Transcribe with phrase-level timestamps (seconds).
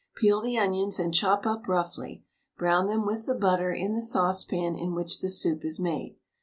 [0.15, 2.23] Peel the onions and chop up roughly;
[2.57, 6.15] brown them with the butter in the saucepan in which the soup is made.